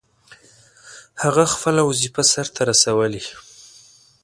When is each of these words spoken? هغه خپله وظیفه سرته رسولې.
هغه 1.23 1.43
خپله 1.53 1.81
وظیفه 1.89 2.23
سرته 2.33 2.61
رسولې. 2.69 3.23